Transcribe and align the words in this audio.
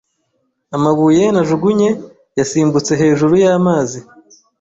Amabuye 0.75 1.23
najugunye 1.33 1.89
yasimbutse 2.39 2.91
hejuru 3.01 3.33
y’amazi. 3.43 3.99